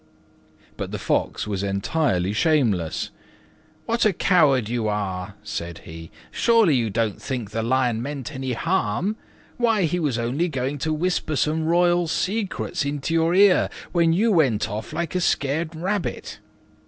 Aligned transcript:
But 0.77 0.89
the 0.89 0.97
Fox 0.97 1.45
was 1.45 1.61
entirely 1.61 2.33
shameless. 2.33 3.11
"What 3.85 4.03
a 4.03 4.11
coward 4.11 4.67
you 4.67 4.81
were," 4.85 5.33
said 5.43 5.81
he; 5.85 6.09
"surely 6.31 6.73
you 6.75 6.89
didn't 6.89 7.21
think 7.21 7.51
the 7.51 7.61
Lion 7.61 8.01
meant 8.01 8.33
any 8.33 8.53
harm? 8.53 9.15
Why, 9.57 9.83
he 9.83 9.99
was 9.99 10.17
only 10.17 10.47
going 10.49 10.79
to 10.79 10.91
whisper 10.91 11.35
some 11.35 11.65
royal 11.65 12.07
secrets 12.07 12.83
into 12.83 13.13
your 13.13 13.35
ear 13.35 13.69
when 13.91 14.11
you 14.11 14.31
went 14.31 14.67
off 14.67 14.91
like 14.91 15.13
a 15.13 15.21
scared 15.21 15.75
rabbit. 15.75 16.39